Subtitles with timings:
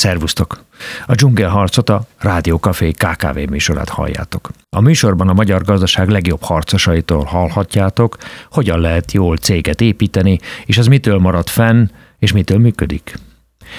[0.00, 0.64] Szervusztok!
[1.06, 4.50] A dzsungelharcot a Rádió KKV műsorát halljátok.
[4.70, 8.16] A műsorban a magyar gazdaság legjobb harcosaitól hallhatjátok,
[8.50, 11.86] hogyan lehet jól céget építeni, és az mitől marad fenn,
[12.18, 13.14] és mitől működik.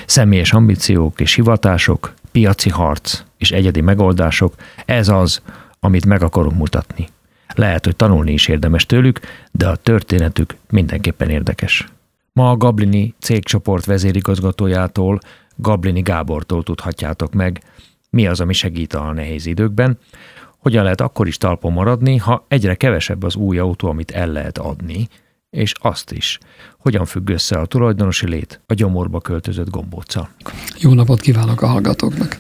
[0.06, 4.54] Személyes ambíciók és hivatások, piaci harc és egyedi megoldások,
[4.86, 5.42] ez az,
[5.80, 7.08] amit meg akarunk mutatni.
[7.56, 9.20] Lehet, hogy tanulni is érdemes tőlük,
[9.52, 11.88] de a történetük mindenképpen érdekes.
[12.34, 15.20] Ma a Gablini cégcsoport vezérigazgatójától,
[15.62, 17.64] Gablini Gábortól tudhatjátok meg,
[18.10, 19.98] mi az, ami segít a nehéz időkben,
[20.58, 24.58] hogyan lehet akkor is talpon maradni, ha egyre kevesebb az új autó, amit el lehet
[24.58, 25.08] adni,
[25.50, 26.40] és azt is,
[26.78, 30.30] hogyan függ össze a tulajdonosi lét a gyomorba költözött gombóccal.
[30.80, 32.40] Jó napot kívánok a hallgatóknak!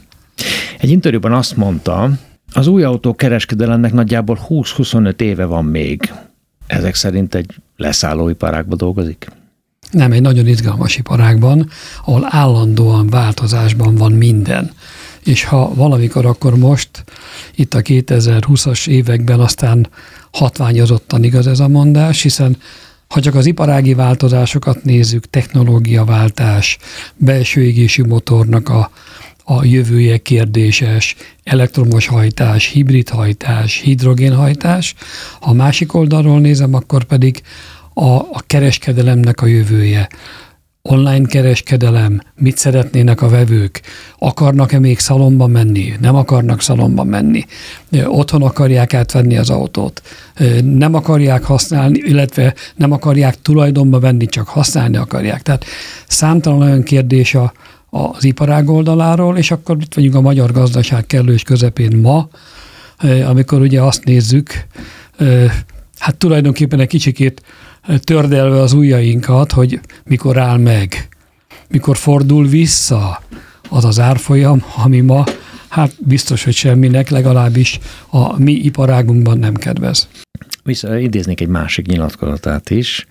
[0.77, 2.09] Egy interjúban azt mondta,
[2.53, 6.13] az új autó kereskedelemnek nagyjából 20-25 éve van még.
[6.67, 9.27] Ezek szerint egy leszállóiparágban dolgozik?
[9.91, 11.70] Nem, egy nagyon izgalmas iparágban,
[12.05, 14.72] ahol állandóan változásban van minden.
[15.23, 16.90] És ha valamikor, akkor most,
[17.55, 19.90] itt a 2020-as években aztán
[20.32, 22.57] hatványozottan igaz ez a mondás, hiszen
[23.07, 26.77] ha csak az iparági változásokat nézzük, technológiaváltás,
[27.15, 28.91] belső égésű motornak a,
[29.43, 34.96] a jövője kérdéses, elektromos hajtás, hibrid hajtás, hidrogénhajtás.
[35.40, 37.41] Ha a másik oldalról nézem, akkor pedig
[37.93, 40.09] a, a kereskedelemnek a jövője.
[40.84, 43.81] Online kereskedelem, mit szeretnének a vevők,
[44.17, 47.45] akarnak-e még szalomba menni, nem akarnak szalomba menni,
[48.05, 50.01] otthon akarják átvenni az autót,
[50.63, 55.41] nem akarják használni, illetve nem akarják tulajdonba venni, csak használni akarják.
[55.41, 55.65] Tehát
[56.07, 57.53] számtalan olyan kérdés a,
[57.89, 62.29] az iparág oldaláról, és akkor itt vagyunk a magyar gazdaság kellős közepén ma,
[63.25, 64.67] amikor ugye azt nézzük,
[66.00, 67.41] hát tulajdonképpen egy kicsikét
[68.03, 71.07] tördelve az ujjainkat, hogy mikor áll meg,
[71.68, 73.22] mikor fordul vissza
[73.69, 75.24] az az árfolyam, ami ma
[75.72, 77.79] hát biztos, hogy semminek, legalábbis
[78.09, 80.07] a mi iparágunkban nem kedvez.
[80.63, 83.06] Vissza idéznék egy másik nyilatkozatát is.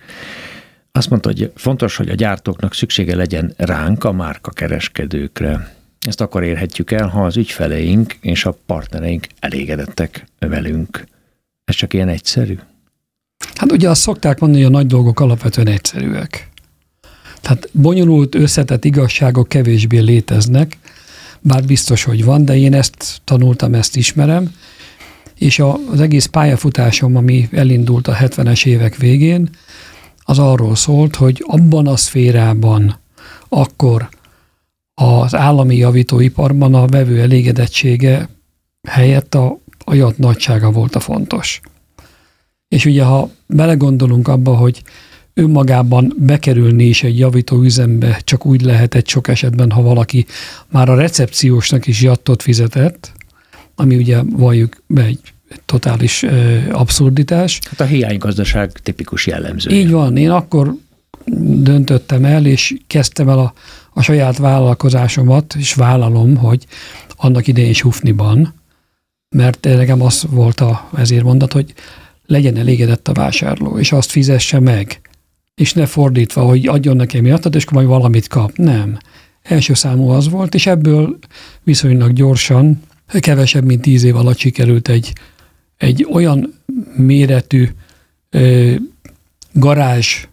[0.91, 5.75] Azt mondta, hogy fontos, hogy a gyártóknak szüksége legyen ránk, a márka kereskedőkre.
[6.07, 11.03] Ezt akkor érhetjük el, ha az ügyfeleink és a partnereink elégedettek velünk.
[11.65, 12.57] Ez csak ilyen egyszerű?
[13.55, 16.49] Hát ugye azt szokták mondani, hogy a nagy dolgok alapvetően egyszerűek.
[17.41, 20.77] Tehát bonyolult, összetett igazságok kevésbé léteznek,
[21.39, 24.53] bár biztos, hogy van, de én ezt tanultam, ezt ismerem,
[25.37, 25.59] és
[25.91, 29.49] az egész pályafutásom, ami elindult a 70-es évek végén,
[30.23, 32.99] az arról szólt, hogy abban a szférában
[33.49, 34.09] akkor
[34.93, 38.29] az állami javítóiparban a vevő elégedettsége
[38.87, 41.61] helyett a, a jat nagysága volt a fontos.
[42.71, 44.83] És ugye, ha belegondolunk abba, hogy
[45.33, 50.25] önmagában bekerülni is egy javító üzembe csak úgy lehet egy sok esetben, ha valaki
[50.69, 53.11] már a recepciósnak is jattot fizetett,
[53.75, 55.19] ami ugye valljuk be egy
[55.65, 56.25] totális
[56.71, 57.59] abszurditás.
[57.69, 59.77] Hát a hiánygazdaság tipikus jellemzője.
[59.77, 60.75] Így van, én akkor
[61.63, 63.53] döntöttem el, és kezdtem el a,
[63.93, 66.65] a saját vállalkozásomat, és vállalom, hogy
[67.15, 68.53] annak idején Sufniban,
[69.29, 71.73] mert nekem az volt a vezérmondat, hogy
[72.31, 75.01] legyen elégedett a vásárló, és azt fizesse meg.
[75.55, 78.57] És ne fordítva, hogy adjon nekem miattat, és akkor majd valamit kap.
[78.57, 78.97] Nem.
[79.41, 81.17] Első számú az volt, és ebből
[81.63, 82.81] viszonylag gyorsan,
[83.19, 85.13] kevesebb, mint tíz év alatt sikerült egy,
[85.77, 86.53] egy olyan
[86.95, 87.69] méretű
[88.29, 88.73] ö,
[89.53, 90.25] garázs,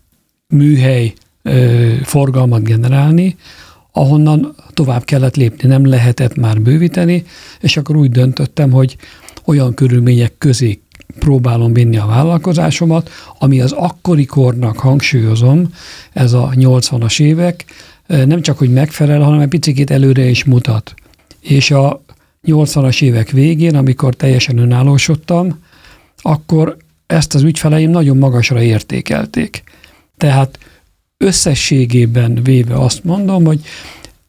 [0.48, 3.36] műhely ö, forgalmat generálni,
[3.92, 7.24] ahonnan tovább kellett lépni, nem lehetett már bővíteni,
[7.60, 8.96] és akkor úgy döntöttem, hogy
[9.44, 10.80] olyan körülmények közé
[11.18, 15.68] próbálom vinni a vállalkozásomat, ami az akkori kornak hangsúlyozom,
[16.12, 17.64] ez a 80-as évek,
[18.06, 20.94] nem csak, hogy megfelel, hanem egy picit előre is mutat.
[21.40, 22.02] És a
[22.46, 25.58] 80-as évek végén, amikor teljesen önállósodtam,
[26.22, 26.76] akkor
[27.06, 29.62] ezt az ügyfeleim nagyon magasra értékelték.
[30.16, 30.58] Tehát
[31.16, 33.60] összességében véve azt mondom, hogy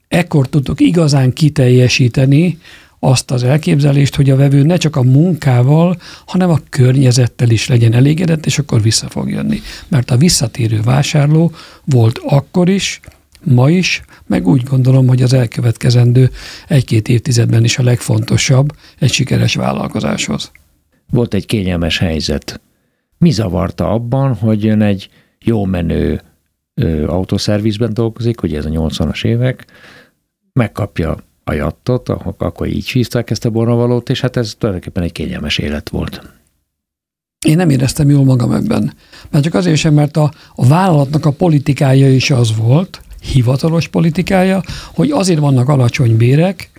[0.08, 2.60] ekkor tudok igazán kiteljesíteni
[3.00, 7.94] azt az elképzelést, hogy a vevő ne csak a munkával, hanem a környezettel is legyen
[7.94, 9.60] elégedett, és akkor vissza fog jönni.
[9.88, 11.52] Mert a visszatérő vásárló
[11.86, 13.00] volt akkor is,
[13.44, 16.32] ma is, meg úgy gondolom, hogy az elkövetkezendő
[16.68, 20.52] egy-két évtizedben is a legfontosabb egy sikeres vállalkozáshoz.
[21.12, 22.62] Volt egy kényelmes helyzet.
[23.18, 25.10] Mi zavarta abban, hogy jön egy
[25.40, 26.22] jó menő
[27.08, 29.66] autószervizben dolgozik, ugye ez a 80-as évek,
[30.54, 31.18] megkapja
[31.50, 35.90] a jattot, akkor így hívták ezt a bornavalót, és hát ez tulajdonképpen egy kényelmes élet
[35.90, 36.22] volt.
[37.46, 38.94] Én nem éreztem jól magam ebben.
[39.30, 44.64] Mert csak azért sem, mert a, a vállalatnak a politikája is az volt, hivatalos politikája,
[44.94, 46.70] hogy azért vannak alacsony bérek,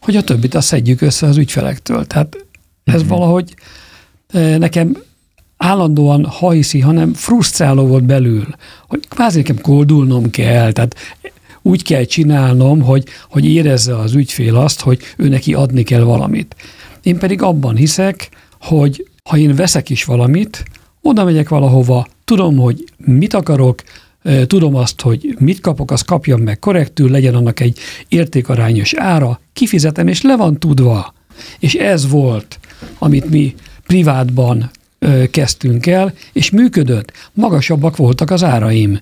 [0.00, 2.06] hogy a többit azt szedjük össze az ügyfelektől.
[2.06, 2.46] Tehát
[2.84, 3.08] ez uh-huh.
[3.08, 3.54] valahogy
[4.58, 4.96] nekem
[5.56, 8.46] állandóan hajszi, hanem frusztráló volt belül,
[8.88, 10.94] hogy kvázi nekem koldulnom kell, tehát
[11.62, 16.56] úgy kell csinálnom, hogy, hogy érezze az ügyfél azt, hogy ő neki adni kell valamit.
[17.02, 18.28] Én pedig abban hiszek,
[18.60, 20.64] hogy ha én veszek is valamit,
[21.02, 23.82] oda megyek valahova, tudom, hogy mit akarok,
[24.46, 27.78] tudom azt, hogy mit kapok, azt kapjam meg korrektül, legyen annak egy
[28.08, 31.14] értékarányos ára, kifizetem, és le van tudva.
[31.58, 32.58] És ez volt,
[32.98, 33.54] amit mi
[33.86, 34.70] privátban
[35.30, 37.12] kezdtünk el, és működött.
[37.32, 38.98] Magasabbak voltak az áraim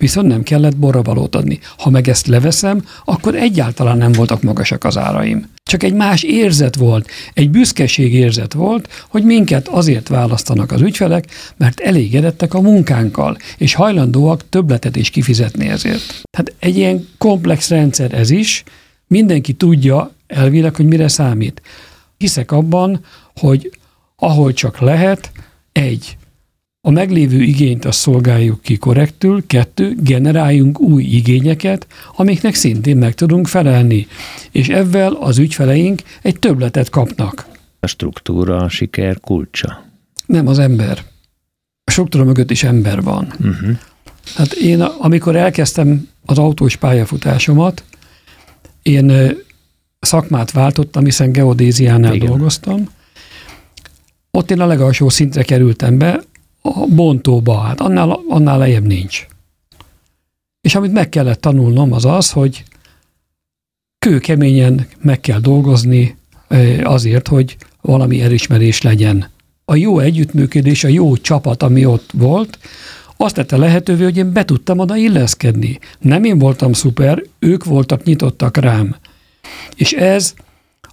[0.00, 1.58] viszont nem kellett borravalót adni.
[1.78, 5.48] Ha meg ezt leveszem, akkor egyáltalán nem voltak magasak az áraim.
[5.62, 11.26] Csak egy más érzet volt, egy büszkeség érzet volt, hogy minket azért választanak az ügyfelek,
[11.56, 16.22] mert elégedettek a munkánkkal, és hajlandóak többletet is kifizetni ezért.
[16.30, 18.64] Tehát egy ilyen komplex rendszer ez is,
[19.06, 21.62] mindenki tudja elvileg, hogy mire számít.
[22.16, 23.04] Hiszek abban,
[23.36, 23.70] hogy
[24.16, 25.32] ahol csak lehet,
[25.72, 26.16] egy,
[26.82, 31.86] a meglévő igényt azt szolgáljuk ki korrektül, kettő, generáljunk új igényeket,
[32.16, 34.06] amiknek szintén meg tudunk felelni,
[34.50, 37.46] és ezzel az ügyfeleink egy többletet kapnak.
[37.80, 39.84] A struktúra a siker kulcsa.
[40.26, 41.04] Nem az ember.
[41.84, 43.24] A struktúra mögött is ember van.
[43.38, 43.78] Uh-huh.
[44.34, 47.84] Hát én, amikor elkezdtem az autós pályafutásomat,
[48.82, 49.36] én
[49.98, 52.28] szakmát váltottam, hiszen geodéziánál Igen.
[52.28, 52.88] dolgoztam.
[54.30, 56.20] Ott én a legalsó szintre kerültem be,
[56.62, 59.26] a bontóba, hát annál, annál lejjebb nincs.
[60.60, 62.64] És amit meg kellett tanulnom az az, hogy
[63.98, 66.16] kőkeményen meg kell dolgozni
[66.82, 69.28] azért, hogy valami elismerés legyen.
[69.64, 72.58] A jó együttműködés, a jó csapat, ami ott volt,
[73.16, 75.78] azt tette lehetővé, hogy én be tudtam oda illeszkedni.
[75.98, 78.96] Nem én voltam szuper, ők voltak nyitottak rám.
[79.76, 80.34] És ez,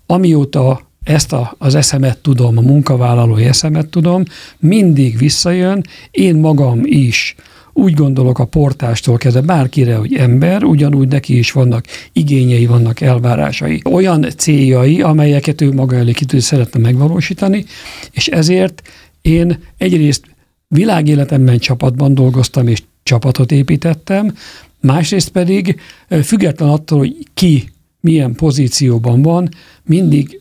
[0.06, 4.24] amióta ezt a, az eszemet tudom, a munkavállalói eszemet tudom,
[4.60, 7.36] mindig visszajön, én magam is.
[7.74, 13.82] Úgy gondolok a portástól kezdve bárkire, hogy ember, ugyanúgy neki is vannak igényei, vannak elvárásai,
[13.92, 17.66] olyan céljai, amelyeket ő maga elé kitűz szeretne megvalósítani,
[18.12, 18.82] és ezért
[19.22, 20.26] én egyrészt
[20.68, 24.34] világéletemben csapatban dolgoztam, és csapatot építettem,
[24.82, 25.80] másrészt pedig
[26.24, 27.70] független attól, hogy ki
[28.00, 29.50] milyen pozícióban van,
[29.84, 30.40] mindig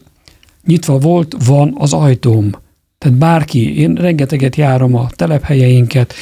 [0.66, 2.50] nyitva volt, van az ajtóm.
[2.98, 6.14] Tehát bárki, én rengeteget járom a telephelyeinket,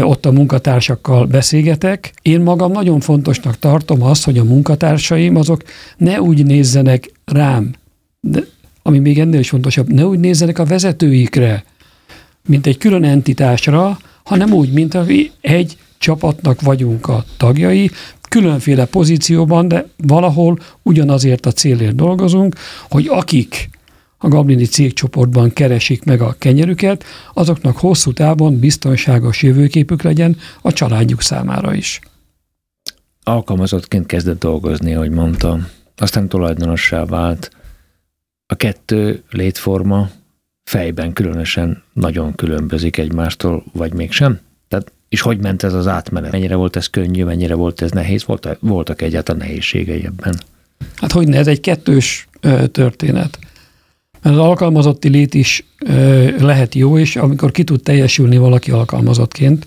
[0.00, 2.12] ott a munkatársakkal beszélgetek.
[2.22, 5.62] Én magam nagyon fontosnak tartom azt, hogy a munkatársaim azok
[5.96, 7.74] ne úgy nézzenek rám,
[8.20, 8.44] de
[8.82, 11.64] ami még ennél is fontosabb, ne úgy nézzenek a vezetőikre,
[12.46, 14.98] mint egy külön entitásra, hanem úgy, mint
[15.40, 17.90] egy csapatnak vagyunk a tagjai,
[18.28, 22.54] különféle pozícióban, de valahol ugyanazért a célért dolgozunk,
[22.88, 23.68] hogy akik
[24.18, 27.04] a Gablini cégcsoportban keresik meg a kenyerüket,
[27.34, 32.00] azoknak hosszú távon biztonságos jövőképük legyen a családjuk számára is.
[33.22, 35.66] Alkalmazottként kezdett dolgozni, ahogy mondtam.
[35.96, 37.50] Aztán tulajdonossá vált.
[38.46, 40.10] A kettő létforma
[40.64, 44.40] fejben különösen nagyon különbözik egymástól, vagy mégsem?
[44.68, 46.32] Tehát, és hogy ment ez az átmenet?
[46.32, 48.24] Mennyire volt ez könnyű, mennyire volt ez nehéz?
[48.24, 50.40] Volt, voltak egyáltalán nehézségei ebben?
[50.94, 53.38] Hát hogy ne, ez egy kettős ö, történet.
[54.22, 59.66] Mert az alkalmazotti lét is ö, lehet jó, és amikor ki tud teljesülni valaki alkalmazottként,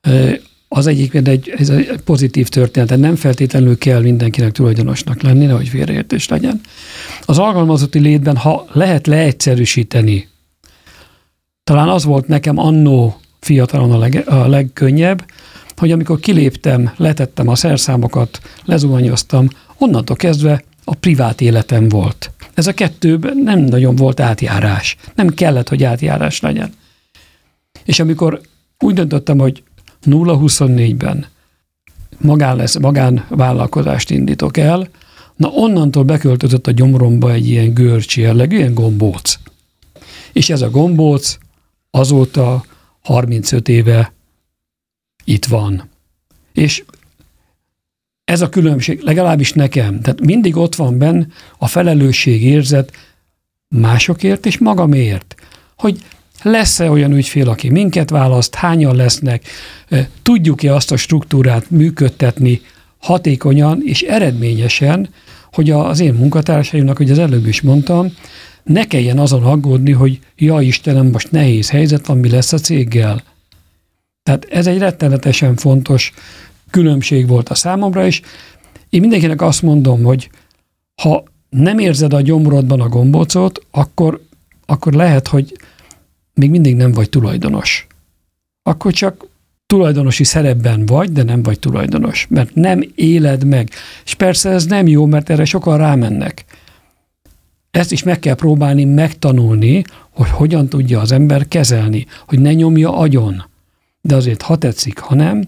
[0.00, 0.32] ö,
[0.68, 6.28] az egyik egy, ez egy pozitív történet, nem feltétlenül kell mindenkinek tulajdonosnak lenni, nehogy félreértés
[6.28, 6.60] legyen.
[7.24, 10.28] Az alkalmazotti létben, ha lehet leegyszerűsíteni,
[11.64, 15.24] talán az volt nekem annó fiatalon a, leg, a legkönnyebb,
[15.76, 19.48] hogy amikor kiléptem, letettem a szerszámokat, lezuhanyoztam,
[19.78, 22.30] onnantól kezdve a privát életem volt.
[22.54, 24.96] Ez a kettőben nem nagyon volt átjárás.
[25.14, 26.72] Nem kellett, hogy átjárás legyen.
[27.84, 28.40] És amikor
[28.78, 29.62] úgy döntöttem, hogy
[30.06, 31.26] 0-24-ben
[32.18, 34.88] magán lesz, magánvállalkozást indítok el,
[35.36, 39.38] na onnantól beköltözött a gyomromba egy ilyen görcsi jellegű, ilyen gombóc.
[40.32, 41.38] És ez a gombóc
[41.90, 42.64] azóta
[43.06, 44.12] 35 éve
[45.24, 45.90] itt van.
[46.52, 46.84] És
[48.24, 50.00] ez a különbség, legalábbis nekem.
[50.00, 51.24] Tehát mindig ott van benn
[51.58, 52.92] a felelősség érzet
[53.68, 55.34] másokért és magamért.
[55.76, 55.98] Hogy
[56.42, 59.44] lesz-e olyan ügyfél, aki minket választ, hányan lesznek,
[60.22, 62.60] tudjuk-e azt a struktúrát működtetni
[62.98, 65.08] hatékonyan és eredményesen,
[65.52, 68.12] hogy az én munkatársaimnak, hogy az előbb is mondtam,
[68.66, 73.22] ne kelljen azon aggódni, hogy ja Istenem, most nehéz helyzet van, mi lesz a céggel.
[74.22, 76.12] Tehát ez egy rettenetesen fontos
[76.70, 78.20] különbség volt a számomra, és
[78.90, 80.30] én mindenkinek azt mondom, hogy
[81.02, 84.22] ha nem érzed a gyomrodban a gombócot, akkor,
[84.66, 85.56] akkor lehet, hogy
[86.34, 87.86] még mindig nem vagy tulajdonos.
[88.62, 89.26] Akkor csak
[89.66, 93.70] tulajdonosi szerepben vagy, de nem vagy tulajdonos, mert nem éled meg.
[94.04, 96.44] És persze ez nem jó, mert erre sokan rámennek.
[97.76, 102.96] Ezt is meg kell próbálni megtanulni, hogy hogyan tudja az ember kezelni, hogy ne nyomja
[102.96, 103.44] agyon.
[104.00, 105.42] De azért, ha tetszik, ha nem,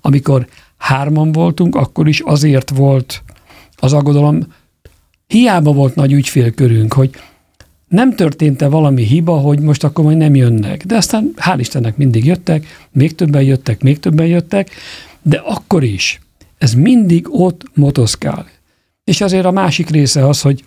[0.00, 0.46] amikor
[0.76, 3.22] hárman voltunk, akkor is azért volt
[3.76, 4.46] az aggodalom,
[5.26, 7.10] hiába volt nagy ügyfélkörünk, hogy
[7.88, 10.84] nem történt-e valami hiba, hogy most akkor majd nem jönnek.
[10.84, 14.70] De aztán hál' Istennek mindig jöttek, még többen jöttek, még többen jöttek,
[15.22, 16.20] de akkor is
[16.58, 18.46] ez mindig ott motoszkál.
[19.04, 20.62] És azért a másik része az, hogy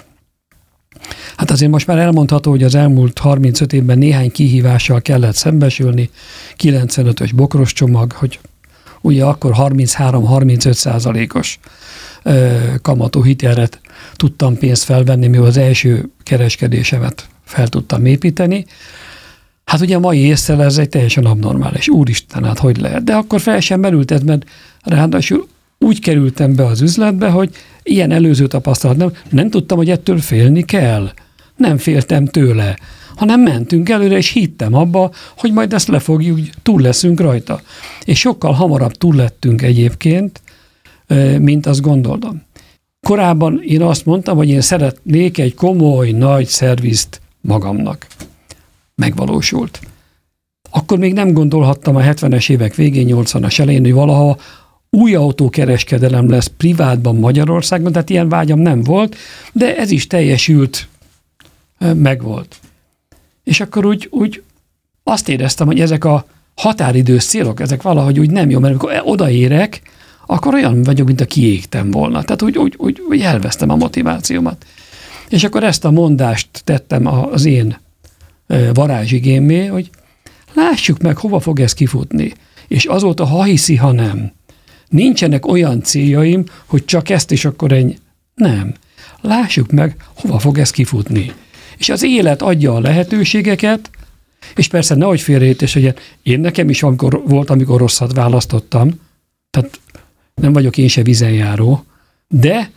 [1.38, 6.10] Hát azért most már elmondható, hogy az elmúlt 35 évben néhány kihívással kellett szembesülni,
[6.58, 8.40] 95-ös bokros csomag, hogy
[9.02, 11.60] ugye akkor 33-35 százalékos
[12.82, 13.68] kamatú hitelre
[14.16, 18.66] tudtam pénzt felvenni, mivel az első kereskedésemet fel tudtam építeni.
[19.66, 21.90] Hát ugye a mai észre ez egy teljesen abnormális.
[21.90, 23.04] Úristen, hát hogy lehet?
[23.04, 24.46] De akkor fel sem merült ez, mert
[24.84, 25.48] ráadásul
[25.80, 27.50] úgy kerültem be az üzletbe, hogy
[27.88, 31.12] ilyen előző tapasztalat nem, nem tudtam, hogy ettől félni kell.
[31.56, 32.78] Nem féltem tőle,
[33.16, 37.62] hanem mentünk előre, és hittem abba, hogy majd ezt lefogjuk, túl leszünk rajta.
[38.06, 40.42] És sokkal hamarabb túl lettünk egyébként,
[41.40, 42.46] mint azt gondoltam.
[43.08, 48.08] Korábban én azt mondtam, hogy én szeretnék egy komoly, nagy szervizt magamnak.
[48.96, 49.80] Megvalósult.
[50.72, 54.38] Akkor még nem gondolhattam a 70-es évek végén, 80-as elején, hogy valaha
[54.90, 59.16] új autókereskedelem lesz privátban Magyarországon, tehát ilyen vágyam nem volt,
[59.52, 60.88] de ez is teljesült,
[61.94, 62.56] megvolt.
[63.44, 64.44] És akkor úgy, úgy
[65.04, 66.26] azt éreztem, hogy ezek a
[66.56, 69.82] határidős célok, ezek valahogy úgy nem jó, mert amikor odaérek,
[70.26, 72.24] akkor olyan vagyok, mint a kiégtem volna.
[72.24, 74.66] Tehát úgy, úgy, úgy, úgy elvesztem a motivációmat.
[75.30, 77.78] És akkor ezt a mondást tettem az én
[78.74, 79.90] varázsigémé, hogy
[80.54, 82.34] lássuk meg, hova fog ez kifutni.
[82.68, 84.32] És azóta, ha hiszi, ha nem,
[84.90, 87.98] nincsenek olyan céljaim, hogy csak ezt és akkor ennyi.
[88.36, 88.74] Nem.
[89.22, 91.34] Lássuk meg, hova fog ez kifutni.
[91.78, 93.90] És az élet adja a lehetőségeket,
[94.56, 98.90] és persze nehogy félreértés, hogy én nekem is amikor, volt, amikor rosszat választottam,
[99.50, 99.80] tehát
[100.36, 101.86] nem vagyok én se vizenjáró,
[102.28, 102.72] de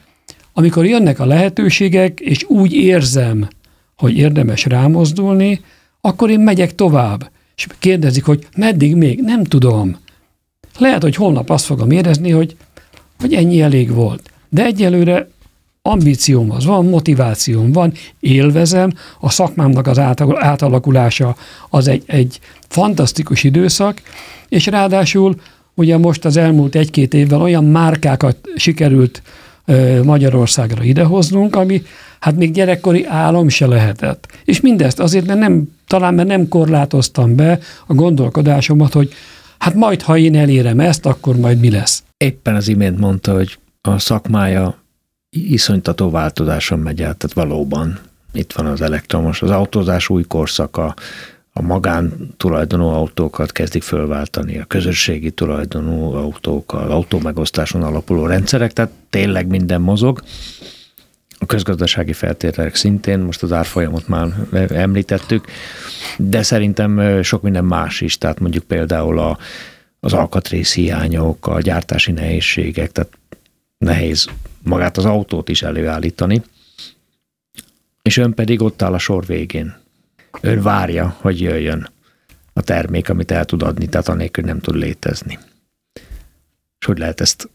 [0.52, 3.48] amikor jönnek a lehetőségek, és úgy érzem,
[3.96, 5.60] hogy érdemes rámozdulni,
[6.00, 7.30] akkor én megyek tovább.
[7.56, 9.20] És kérdezik, hogy meddig még?
[9.20, 9.96] Nem tudom.
[10.78, 12.56] Lehet, hogy holnap azt fogom érezni, hogy,
[13.18, 14.30] hogy ennyi elég volt.
[14.48, 15.28] De egyelőre
[15.82, 19.98] ambícióm az van, motivációm van, élvezem, a szakmámnak az
[20.38, 21.36] átalakulása
[21.68, 24.02] az egy, egy fantasztikus időszak,
[24.48, 25.40] és ráadásul
[25.74, 29.22] ugye most az elmúlt egy-két évvel olyan márkákat sikerült
[30.02, 31.82] Magyarországra idehoznunk, ami
[32.20, 34.26] hát még gyerekkori álom se lehetett.
[34.44, 39.12] És mindezt azért, mert nem, talán mert nem korlátoztam be a gondolkodásomat, hogy
[39.60, 42.02] hát majd, ha én elérem ezt, akkor majd mi lesz.
[42.16, 44.82] Éppen az imént mondta, hogy a szakmája
[45.30, 48.00] iszonytató változáson megy át, tehát valóban
[48.32, 50.94] itt van az elektromos, az autózás új korszaka,
[51.52, 59.46] a magán tulajdonú autókat kezdik fölváltani, a közösségi tulajdonú autókkal, autómegosztáson alapuló rendszerek, tehát tényleg
[59.46, 60.22] minden mozog.
[61.50, 64.32] Közgazdasági feltételek szintén, most az árfolyamot már
[64.68, 65.46] említettük,
[66.18, 69.38] de szerintem sok minden más is, tehát mondjuk például a,
[70.00, 73.18] az alkatrész hiányok, a gyártási nehézségek, tehát
[73.78, 74.28] nehéz
[74.62, 76.42] magát az autót is előállítani,
[78.02, 79.76] és ön pedig ott áll a sor végén.
[80.40, 81.88] Ön várja, hogy jöjjön
[82.52, 85.38] a termék, amit el tud adni, tehát anélkül nem tud létezni.
[86.78, 87.48] És hogy lehet ezt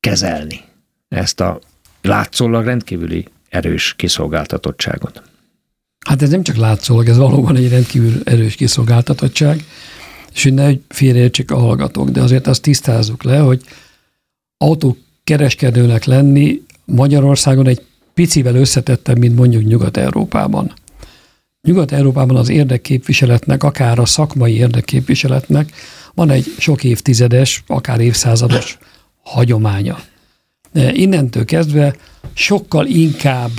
[0.00, 0.60] kezelni,
[1.08, 1.60] ezt a
[2.02, 5.22] látszólag rendkívüli erős kiszolgáltatottságot?
[6.06, 9.64] Hát ez nem csak látszólag, ez valóban egy rendkívül erős kiszolgáltatottság,
[10.34, 13.62] és hogy ne félreértsék a hallgatók, de azért azt tisztázzuk le, hogy
[14.56, 17.82] autókereskedőnek lenni Magyarországon egy
[18.14, 20.72] picivel összetettebb, mint mondjuk Nyugat-Európában.
[21.62, 25.72] Nyugat-Európában az érdekképviseletnek, akár a szakmai érdekképviseletnek
[26.14, 28.78] van egy sok évtizedes, akár évszázados
[29.22, 29.98] hagyománya.
[30.74, 31.94] Innentől kezdve
[32.32, 33.50] sokkal inkább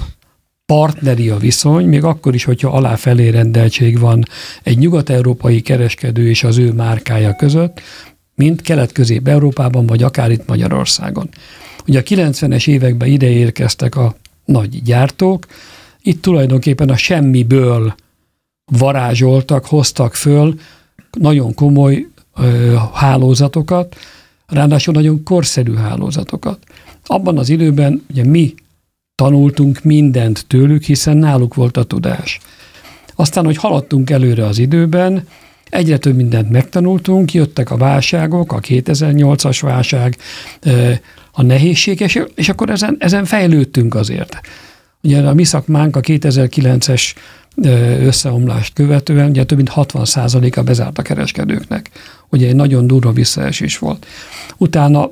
[0.66, 4.26] partneri a viszony, még akkor is, hogyha aláfelé rendeltség van
[4.64, 7.82] egy nyugat-európai kereskedő és az ő márkája között,
[8.36, 11.30] mint Kelet-Közép-Európában, vagy akár itt Magyarországon.
[11.88, 14.16] Ugye a 90-es években ide érkeztek a
[14.46, 15.46] nagy gyártók,
[16.02, 17.96] itt tulajdonképpen a semmiből
[18.66, 20.60] varázsoltak, hoztak föl
[21.12, 23.96] nagyon komoly ö, hálózatokat,
[24.48, 26.60] ráadásul nagyon korszerű hálózatokat.
[27.06, 28.54] Abban az időben ugye mi
[29.16, 32.40] tanultunk mindent tőlük, hiszen náluk volt a tudás.
[33.16, 35.28] Aztán, hogy haladtunk előre az időben,
[35.70, 40.18] egyre több mindent megtanultunk, jöttek a válságok, a 2008-as válság,
[41.32, 42.00] a nehézség,
[42.36, 44.42] és akkor ezen, ezen fejlődtünk azért.
[45.02, 47.16] Ugye a mi szakmánk a 2009-es
[48.02, 51.90] összeomlást követően ugye több mint 60%-a bezárt a kereskedőknek.
[52.30, 54.06] Ugye egy nagyon durva visszaesés volt.
[54.58, 55.12] Utána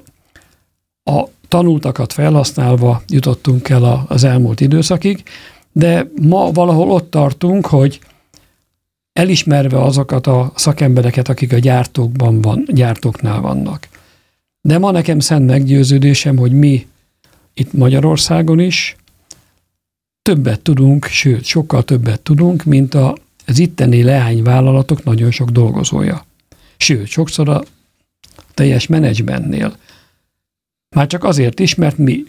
[1.03, 5.23] a tanultakat felhasználva jutottunk el az elmúlt időszakig,
[5.71, 7.99] de ma valahol ott tartunk, hogy
[9.13, 13.87] elismerve azokat a szakembereket, akik a gyártókban van, gyártóknál vannak.
[14.61, 16.87] De ma nekem szent meggyőződésem, hogy mi
[17.53, 18.95] itt Magyarországon is
[20.21, 23.15] többet tudunk, sőt, sokkal többet tudunk, mint a,
[23.45, 26.25] az itteni leányvállalatok nagyon sok dolgozója.
[26.77, 27.63] Sőt, sokszor a
[28.53, 29.75] teljes menedzsmentnél.
[30.95, 32.23] Már csak azért is, mert mi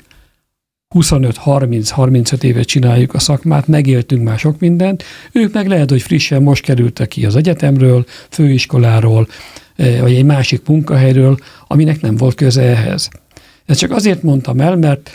[0.95, 5.02] 25-30-35 éve csináljuk a szakmát, megéltünk már sok mindent,
[5.33, 9.28] ők meg lehet, hogy frissen most kerültek ki az egyetemről, főiskoláról,
[9.76, 13.09] eh, vagy egy másik munkahelyről, aminek nem volt köze ehhez.
[13.64, 15.11] Ezt csak azért mondtam el, mert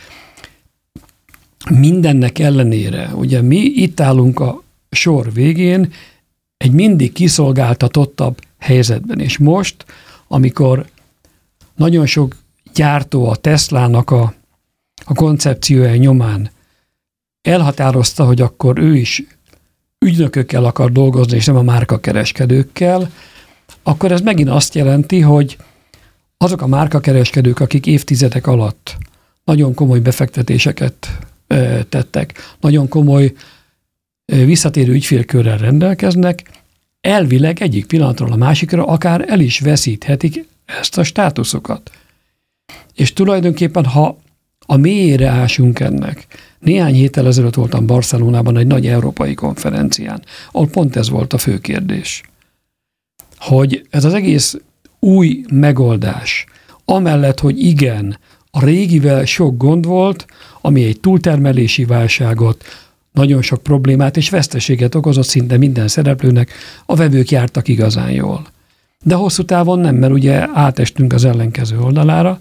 [1.69, 5.93] mindennek ellenére, ugye mi itt állunk a sor végén
[6.57, 9.85] egy mindig kiszolgáltatottabb helyzetben, és most,
[10.27, 10.85] amikor
[11.75, 12.35] nagyon sok
[12.77, 14.33] gyártó a Teslának a,
[15.05, 16.49] a koncepciója nyomán
[17.41, 19.23] elhatározta, hogy akkor ő is
[19.99, 23.11] ügynökökkel akar dolgozni, és nem a márkakereskedőkkel,
[23.83, 25.57] akkor ez megint azt jelenti, hogy
[26.37, 28.97] azok a márkakereskedők, akik évtizedek alatt
[29.43, 31.17] nagyon komoly befektetéseket
[31.89, 33.33] tettek, nagyon komoly
[34.25, 36.49] visszatérő ügyfélkörrel rendelkeznek,
[37.01, 41.91] elvileg egyik pillanatról a másikra akár el is veszíthetik ezt a státuszokat.
[42.97, 44.17] És tulajdonképpen, ha
[44.65, 46.27] a mélyére ásunk ennek,
[46.59, 51.57] néhány héttel ezelőtt voltam Barcelonában egy nagy európai konferencián, ahol pont ez volt a fő
[51.57, 52.23] kérdés.
[53.37, 54.57] Hogy ez az egész
[54.99, 56.45] új megoldás,
[56.85, 58.17] amellett, hogy igen,
[58.51, 60.25] a régivel sok gond volt,
[60.61, 62.63] ami egy túltermelési válságot,
[63.11, 66.51] nagyon sok problémát és veszteséget okozott szinte minden szereplőnek,
[66.85, 68.47] a vevők jártak igazán jól.
[69.07, 72.39] De hosszú távon nem, mert ugye átestünk az ellenkező oldalára,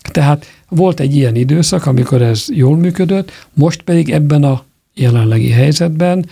[0.00, 6.26] tehát volt egy ilyen időszak, amikor ez jól működött, most pedig ebben a jelenlegi helyzetben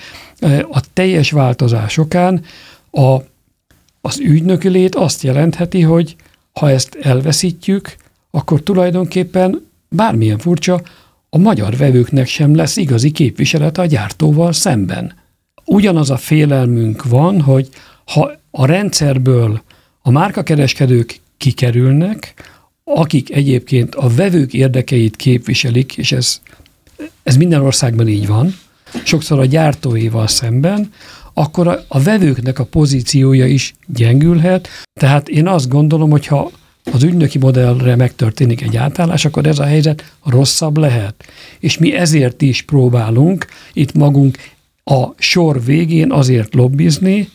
[0.70, 2.44] a teljes változásokán
[2.90, 3.16] a,
[4.00, 6.16] az ügynöki lét azt jelentheti, hogy
[6.52, 7.96] ha ezt elveszítjük,
[8.30, 10.82] akkor tulajdonképpen bármilyen furcsa,
[11.30, 15.14] a magyar vevőknek sem lesz igazi képviselete a gyártóval szemben.
[15.64, 17.68] Ugyanaz a félelmünk van, hogy
[18.04, 19.64] ha a rendszerből
[20.06, 22.34] a márkakereskedők kikerülnek,
[22.84, 26.40] akik egyébként a vevők érdekeit képviselik, és ez,
[27.22, 28.58] ez minden országban így van,
[29.04, 30.92] sokszor a gyártóival szemben,
[31.34, 34.68] akkor a, a vevőknek a pozíciója is gyengülhet.
[35.00, 36.50] Tehát én azt gondolom, hogy ha
[36.92, 41.24] az ügynöki modellre megtörténik egy átállás, akkor ez a helyzet rosszabb lehet.
[41.58, 44.38] És mi ezért is próbálunk itt magunk
[44.84, 47.28] a sor végén azért lobbizni,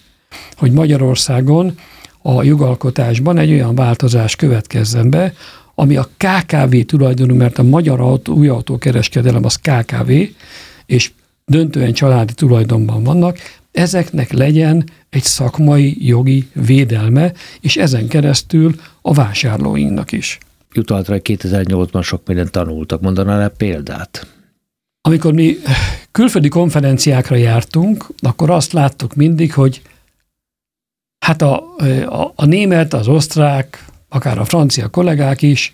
[0.55, 1.77] hogy Magyarországon
[2.21, 5.33] a jogalkotásban egy olyan változás következzen be,
[5.75, 10.11] ami a KKV tulajdonú, mert a magyar autó, új autókereskedelem az KKV,
[10.85, 11.11] és
[11.45, 13.37] döntően családi tulajdonban vannak,
[13.71, 20.37] ezeknek legyen egy szakmai jogi védelme, és ezen keresztül a vásárlóinknak is.
[20.73, 23.01] Jutaltra, hogy 2008-ban sok mindent tanultak.
[23.01, 24.27] Mondaná le példát?
[25.01, 25.57] Amikor mi
[26.11, 29.81] külföldi konferenciákra jártunk, akkor azt láttuk mindig, hogy
[31.25, 31.63] hát a,
[32.05, 35.73] a, a német, az osztrák, akár a francia kollégák is,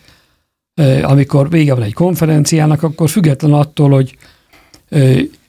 [1.01, 4.17] amikor vége van egy konferenciának, akkor független attól, hogy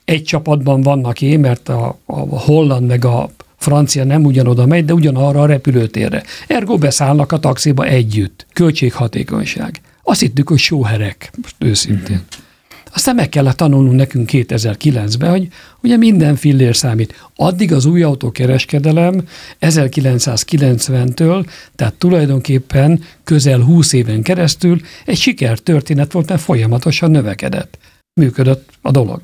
[0.05, 4.93] egy csapatban vannak én, mert a, a holland meg a francia nem ugyanoda megy, de
[4.93, 6.23] ugyanarra a repülőtérre.
[6.47, 8.45] Ergo beszállnak a taxiba együtt.
[8.53, 9.81] Költséghatékonyság.
[10.03, 12.15] Azt hittük, hogy sóherek, most őszintén.
[12.15, 12.48] Mm-hmm.
[12.93, 15.47] Aztán meg kellett tanulnunk nekünk 2009-ben, hogy
[15.83, 17.29] ugye minden fillér számít.
[17.35, 19.27] Addig az új autókereskedelem
[19.61, 27.77] 1990-től, tehát tulajdonképpen közel 20 éven keresztül egy sikertörténet volt, mert folyamatosan növekedett.
[28.13, 29.23] Működött a dolog.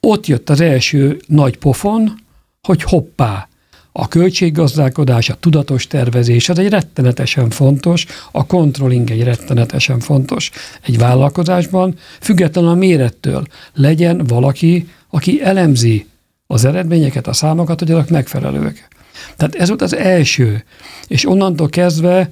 [0.00, 2.14] Ott jött az első nagy pofon,
[2.62, 3.48] hogy hoppá,
[3.98, 10.50] a költséggazdálkodás, a tudatos tervezés, az egy rettenetesen fontos, a controlling egy rettenetesen fontos
[10.82, 16.06] egy vállalkozásban, függetlenül a mérettől legyen valaki, aki elemzi
[16.46, 18.88] az eredményeket, a számokat, hogy azok megfelelőek.
[19.36, 20.64] Tehát ez volt az első,
[21.06, 22.28] és onnantól kezdve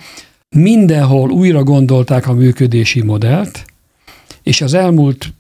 [0.48, 3.64] mindenhol újra gondolták a működési modellt,
[4.42, 5.33] és az elmúlt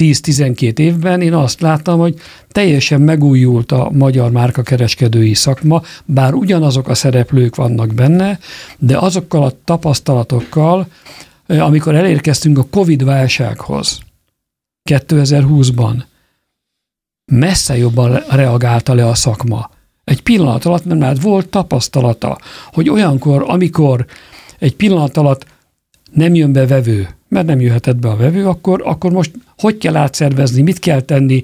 [0.00, 6.94] 10-12 évben én azt láttam, hogy teljesen megújult a magyar márkakereskedői szakma, bár ugyanazok a
[6.94, 8.38] szereplők vannak benne,
[8.78, 10.86] de azokkal a tapasztalatokkal,
[11.46, 13.98] amikor elérkeztünk a Covid válsághoz
[14.90, 16.02] 2020-ban,
[17.32, 19.70] messze jobban reagálta le a szakma.
[20.04, 22.38] Egy pillanat alatt, mert már volt tapasztalata,
[22.72, 24.06] hogy olyankor, amikor
[24.58, 25.46] egy pillanat alatt
[26.12, 29.96] nem jön be vevő, mert nem jöhetett be a vevő, akkor, akkor most hogy kell
[29.96, 31.42] átszervezni, mit kell tenni,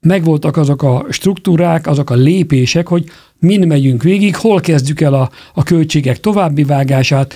[0.00, 3.04] megvoltak azok a struktúrák, azok a lépések, hogy
[3.38, 7.34] min megyünk végig, hol kezdjük el a, a költségek további vágását,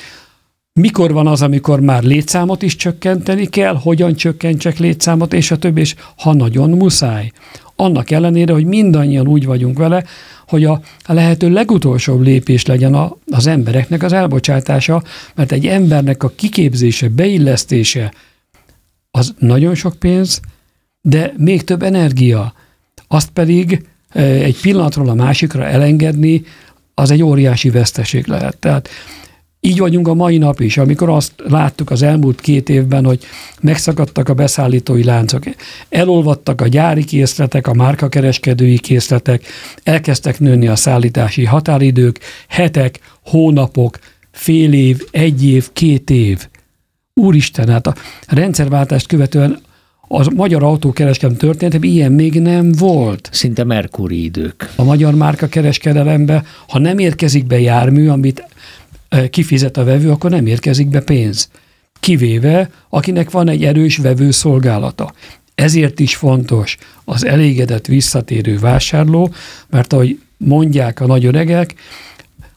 [0.81, 5.81] mikor van az, amikor már létszámot is csökkenteni kell, hogyan csökkentsek létszámot, és a többi,
[5.81, 7.31] és ha nagyon muszáj.
[7.77, 10.05] Annak ellenére, hogy mindannyian úgy vagyunk vele,
[10.49, 15.03] hogy a, lehető legutolsóbb lépés legyen a, az embereknek az elbocsátása,
[15.35, 18.13] mert egy embernek a kiképzése, beillesztése,
[19.11, 20.41] az nagyon sok pénz,
[21.01, 22.53] de még több energia.
[23.09, 26.43] Azt pedig e, egy pillanatról a másikra elengedni,
[26.95, 28.57] az egy óriási veszteség lehet.
[28.57, 28.89] Tehát
[29.65, 33.25] így vagyunk a mai nap is, amikor azt láttuk az elmúlt két évben, hogy
[33.61, 35.43] megszakadtak a beszállítói láncok,
[35.89, 39.45] elolvadtak a gyári készletek, a márkakereskedői készletek,
[39.83, 43.99] elkezdtek nőni a szállítási határidők, hetek, hónapok,
[44.31, 46.49] fél év, egy év, két év.
[47.15, 47.95] Úristen, hát a
[48.27, 49.61] rendszerváltást követően
[50.09, 53.29] az magyar autókereskedelem történet, ilyen még nem volt.
[53.33, 54.71] Szinte Merkuri idők.
[54.77, 58.53] A magyar márka kereskedelembe, ha nem érkezik be jármű, amit
[59.31, 61.49] kifizet a vevő, akkor nem érkezik be pénz.
[62.01, 65.13] Kivéve, akinek van egy erős vevő szolgálata.
[65.55, 69.31] Ezért is fontos az elégedett visszatérő vásárló,
[69.71, 71.75] mert ahogy mondják a nagy öregek,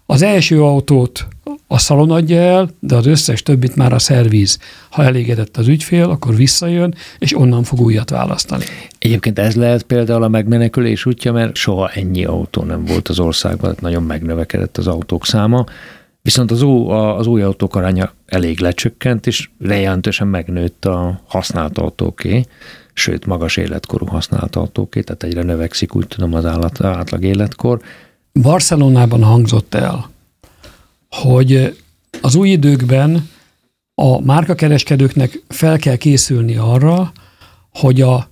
[0.06, 1.28] az első autót
[1.68, 4.60] a szalon adja el, de az összes többit már a szerviz.
[4.90, 8.64] Ha elégedett az ügyfél, akkor visszajön, és onnan fog újat választani.
[9.00, 13.76] Egyébként ez lehet például a megmenekülés útja, mert soha ennyi autó nem volt az országban,
[13.80, 15.66] nagyon megnövekedett az autók száma.
[16.28, 22.46] Viszont az, új, az új autók aránya elég lecsökkent, és jelentősen megnőtt a használt autóké,
[22.94, 27.82] sőt, magas életkorú használt autóké, tehát egyre növekszik, úgy tudom, az állat, átlag életkor.
[28.34, 30.10] Barcelonában hangzott el,
[31.10, 31.78] hogy
[32.22, 33.30] az új időkben
[33.96, 37.12] a márkakereskedőknek fel kell készülni arra,
[37.74, 38.30] hogy a,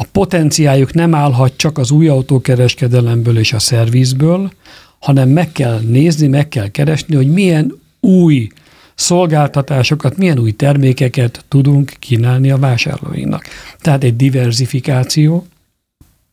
[0.00, 4.52] a potenciáljuk nem állhat csak az új autókereskedelemből és a szervizből,
[4.98, 8.48] hanem meg kell nézni, meg kell keresni, hogy milyen új
[8.94, 13.44] szolgáltatásokat, milyen új termékeket tudunk kínálni a vásárlóinknak.
[13.80, 15.46] Tehát egy diversifikáció,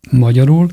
[0.10, 0.68] magyarul,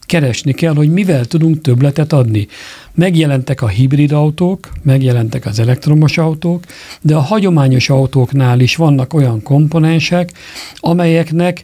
[0.00, 2.46] keresni kell, hogy mivel tudunk többletet adni.
[2.94, 6.64] Megjelentek a hibrid autók, megjelentek az elektromos autók,
[7.00, 10.32] de a hagyományos autóknál is vannak olyan komponensek,
[10.76, 11.62] amelyeknek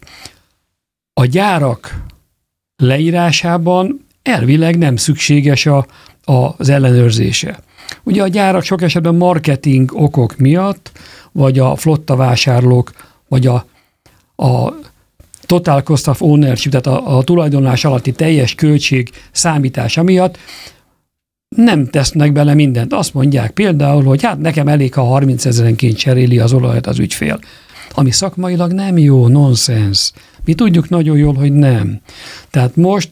[1.14, 2.05] a gyárak
[2.77, 5.87] leírásában elvileg nem szükséges a,
[6.25, 7.59] a, az ellenőrzése.
[8.03, 10.92] Ugye a gyárak sok esetben marketing okok miatt,
[11.33, 12.92] vagy a flotta vásárlók,
[13.29, 13.66] vagy a,
[14.37, 14.75] a
[15.46, 20.38] total cost of ownership, tehát a, a tulajdonlás alatti teljes költség számítása miatt
[21.57, 22.92] nem tesznek bele mindent.
[22.92, 27.38] Azt mondják például, hogy hát nekem elég, ha 30 ezerenként cseréli az olajat az ügyfél.
[27.94, 30.12] Ami szakmailag nem jó, nonsens.
[30.44, 32.00] Mi tudjuk nagyon jól, hogy nem.
[32.50, 33.09] Tehát most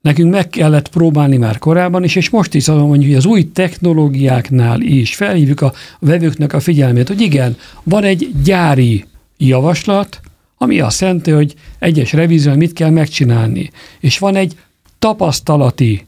[0.00, 3.52] Nekünk meg kellett próbálni már korábban is, és most is azt mondjuk, hogy az új
[3.52, 9.04] technológiáknál is felhívjuk a vevőknek a figyelmét, hogy igen, van egy gyári
[9.36, 10.20] javaslat,
[10.56, 13.70] ami azt jelenti, hogy egyes revízión mit kell megcsinálni.
[14.00, 14.56] És van egy
[14.98, 16.06] tapasztalati,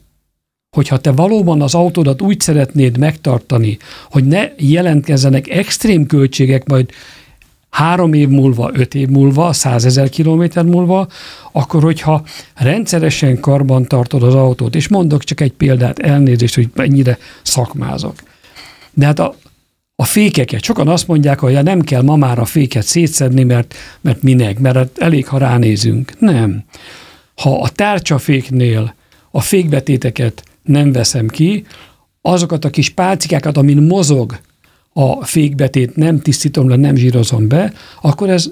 [0.75, 3.77] hogyha te valóban az autódat úgy szeretnéd megtartani,
[4.11, 6.89] hogy ne jelentkezzenek extrém költségek majd
[7.73, 11.07] három év múlva, öt év múlva, százezer kilométer múlva,
[11.51, 12.23] akkor hogyha
[12.55, 18.15] rendszeresen karban tartod az autót, és mondok csak egy példát, elnézést, hogy mennyire szakmázok.
[18.91, 19.35] De hát a,
[19.95, 24.21] a fékeket, sokan azt mondják, hogy nem kell ma már a féket szétszedni, mert, mert
[24.21, 26.19] minek, mert hát elég, ha ránézünk.
[26.19, 26.63] Nem.
[27.35, 28.95] Ha a tárcsaféknél
[29.31, 31.65] a fékbetéteket nem veszem ki,
[32.21, 34.39] azokat a kis pálcikákat, amin mozog
[34.93, 38.51] a fékbetét nem tisztítom le, nem zsírozom be, akkor ez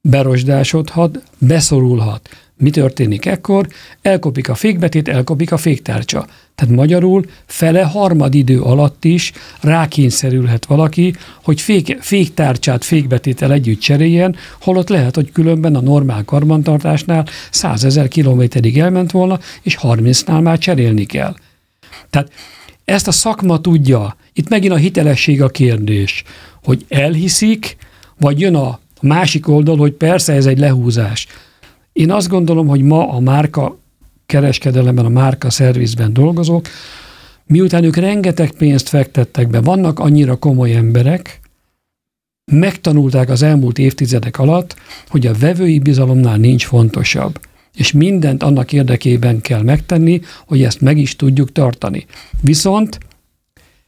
[0.00, 2.28] berosdásodhat, beszorulhat.
[2.56, 3.66] Mi történik ekkor?
[4.02, 6.26] Elkopik a fékbetét, elkopik a féktárcsa.
[6.54, 14.36] Tehát magyarul fele harmad idő alatt is rákényszerülhet valaki, hogy fék, féktárcsát fékbetétel együtt cseréljen,
[14.60, 20.58] holott lehet, hogy különben a normál karbantartásnál 100 ezer kilométerig elment volna, és 30-nál már
[20.58, 21.34] cserélni kell.
[22.10, 22.32] Tehát
[22.90, 24.16] ezt a szakma tudja.
[24.32, 26.24] Itt megint a hitelesség a kérdés,
[26.64, 27.76] hogy elhiszik,
[28.18, 31.26] vagy jön a másik oldal, hogy persze ez egy lehúzás.
[31.92, 33.78] Én azt gondolom, hogy ma a márka
[34.26, 36.66] kereskedelemben, a márka szervizben dolgozók,
[37.46, 41.40] miután ők rengeteg pénzt fektettek be, vannak annyira komoly emberek,
[42.52, 44.76] megtanulták az elmúlt évtizedek alatt,
[45.08, 47.40] hogy a vevői bizalomnál nincs fontosabb,
[47.74, 52.06] és mindent annak érdekében kell megtenni, hogy ezt meg is tudjuk tartani.
[52.40, 52.98] Viszont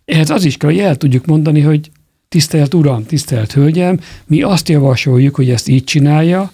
[0.05, 1.91] ehhez az is kell, hogy el tudjuk mondani, hogy
[2.29, 6.53] tisztelt Uram, tisztelt Hölgyem, mi azt javasoljuk, hogy ezt így csinálja,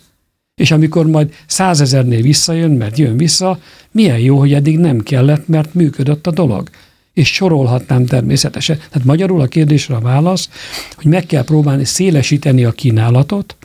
[0.55, 3.59] és amikor majd százezernél visszajön, mert jön vissza,
[3.91, 6.71] milyen jó, hogy eddig nem kellett, mert működött a dolog.
[7.13, 8.77] És sorolhatnám természetesen.
[8.77, 10.49] Tehát magyarul a kérdésre a válasz,
[10.95, 13.57] hogy meg kell próbálni szélesíteni a kínálatot,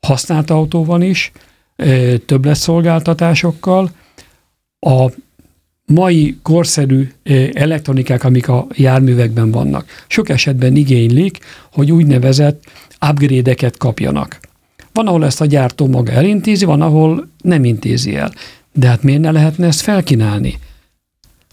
[0.00, 1.32] használt autóval is,
[2.26, 3.90] többletszolgáltatásokkal,
[4.80, 5.10] a
[5.86, 7.08] mai korszerű
[7.52, 11.38] elektronikák, amik a járművekben vannak, sok esetben igénylik,
[11.72, 12.64] hogy úgynevezett
[13.10, 14.40] upgrade-eket kapjanak.
[14.92, 18.32] Van, ahol ezt a gyártó maga elintézi, van, ahol nem intézi el.
[18.72, 20.58] De hát miért ne lehetne ezt felkínálni?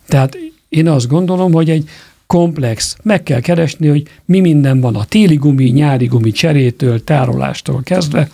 [0.08, 0.38] Tehát
[0.70, 1.90] én azt gondolom, hogy egy
[2.28, 7.82] komplex, meg kell keresni, hogy mi minden van a téli gumi, nyári gumi cserétől, tárolástól
[7.84, 8.30] kezdve,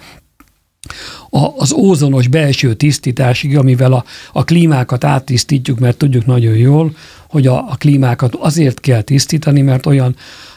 [1.29, 6.95] a, az ózonos belső tisztításig, amivel a, a klímákat áttisztítjuk, mert tudjuk nagyon jól,
[7.29, 10.15] hogy a, a klímákat azért kell tisztítani, mert olyan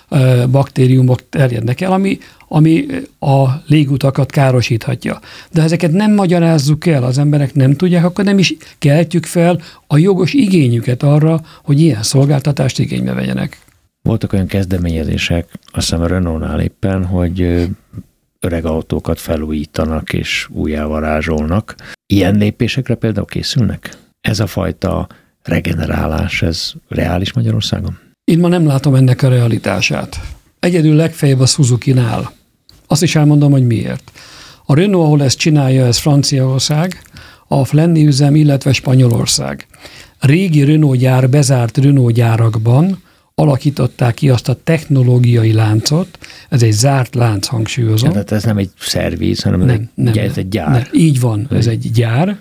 [0.08, 2.86] ö, baktériumok terjednek el, ami, ami
[3.18, 5.20] a légutakat károsíthatja.
[5.52, 9.98] De ezeket nem magyarázzuk el, az emberek nem tudják, akkor nem is keltjük fel a
[9.98, 13.58] jogos igényüket arra, hogy ilyen szolgáltatást igénybe vegyenek.
[14.02, 17.68] Voltak olyan kezdeményezések, azt hiszem a Renault-nál éppen, hogy
[18.40, 21.74] öreg autókat felújítanak és újjávarázsolnak.
[22.06, 23.90] Ilyen lépésekre például készülnek?
[24.20, 25.08] Ez a fajta
[25.42, 27.98] regenerálás, ez reális Magyarországon?
[28.24, 30.20] Én ma nem látom ennek a realitását.
[30.60, 32.32] Egyedül legfeljebb a Suzuki-nál.
[32.86, 34.12] Azt is elmondom, hogy miért.
[34.64, 37.02] A Renault, ahol ezt csinálja, ez Franciaország,
[37.48, 39.66] a Flenni üzem, illetve Spanyolország.
[40.18, 43.02] Régi Renault gyár, bezárt Renault gyárakban
[43.40, 48.10] alakították ki azt a technológiai láncot, ez egy zárt lánc hangsúlyozom.
[48.10, 50.70] Tehát ez nem egy szerviz, hanem nem, egy, nem, ez egy gyár.
[50.70, 52.38] Nem, így van, ez egy gyár,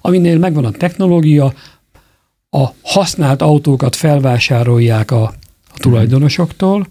[0.00, 1.52] aminél megvan a technológia,
[2.50, 5.22] a használt autókat felvásárolják a,
[5.68, 6.86] a tulajdonosoktól,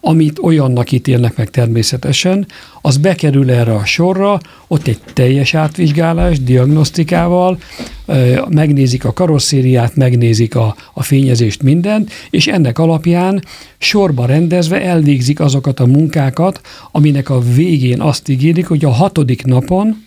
[0.00, 2.46] amit olyannak ítélnek meg természetesen,
[2.80, 7.58] az bekerül erre a sorra, ott egy teljes átvizsgálás, diagnosztikával,
[8.48, 13.44] megnézik a karosszériát, megnézik a, a fényezést, mindent, és ennek alapján
[13.78, 16.60] sorba rendezve elvégzik azokat a munkákat,
[16.92, 20.06] aminek a végén azt ígérik, hogy a hatodik napon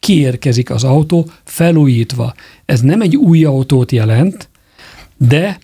[0.00, 2.34] kiérkezik az autó felújítva.
[2.64, 4.48] Ez nem egy új autót jelent,
[5.16, 5.58] de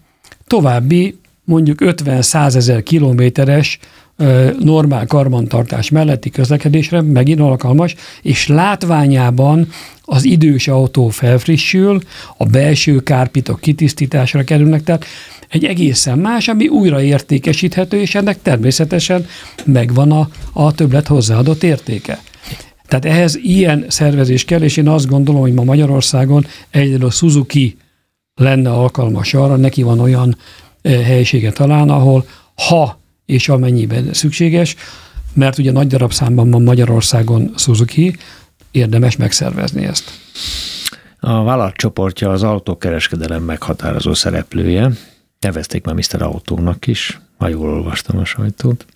[0.47, 3.79] további mondjuk 50-100 ezer kilométeres
[4.59, 9.69] normál karbantartás melletti közlekedésre megint alkalmas, és látványában
[10.03, 12.01] az idős autó felfrissül,
[12.37, 15.05] a belső kárpitok kitisztításra kerülnek, tehát
[15.49, 19.27] egy egészen más, ami újra értékesíthető, és ennek természetesen
[19.65, 22.23] megvan a, a többlet hozzáadott értéke.
[22.89, 27.77] Tehát ehhez ilyen szervezés kell, és én azt gondolom, hogy ma Magyarországon egyedül a Suzuki
[28.35, 30.37] lenne alkalmas arra, neki van olyan
[30.89, 34.77] helyisége talán, ahol ha és amennyiben szükséges,
[35.33, 38.17] mert ugye nagy darabszámban van Magyarországon Suzuki,
[38.71, 40.11] érdemes megszervezni ezt.
[41.21, 44.91] A vállalatcsoportja az autókereskedelem meghatározó szereplője,
[45.41, 46.23] nevezték már Mr.
[46.23, 48.87] Autónak is, ha jól olvastam a sajtót.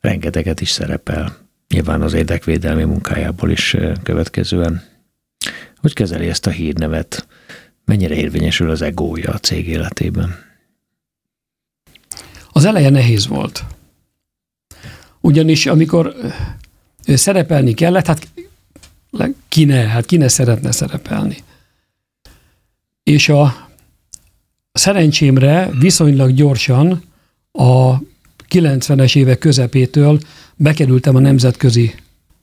[0.00, 1.36] Rengeteget is szerepel,
[1.68, 4.82] nyilván az érdekvédelmi munkájából is következően.
[5.80, 7.26] Hogy kezeli ezt a hírnevet?
[7.84, 10.34] Mennyire érvényesül az egója a cég életében?
[12.56, 13.64] Az eleje nehéz volt.
[15.20, 16.14] Ugyanis amikor
[17.06, 18.28] szerepelni kellett, hát
[19.48, 21.36] ki ne, hát ki ne szeretne szerepelni.
[23.02, 23.68] És a
[24.72, 27.02] szerencsémre viszonylag gyorsan
[27.52, 27.98] a
[28.48, 30.20] 90-es évek közepétől
[30.54, 31.94] bekerültem a nemzetközi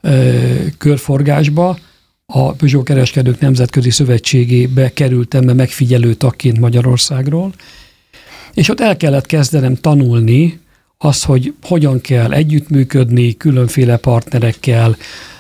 [0.02, 1.78] ö, körforgásba,
[2.26, 7.54] a Peugeot Kereskedők Nemzetközi Szövetségébe kerültem be megfigyelő tagként Magyarországról,
[8.54, 10.60] és ott el kellett kezdenem tanulni
[10.98, 14.96] az, hogy hogyan kell együttműködni különféle partnerekkel,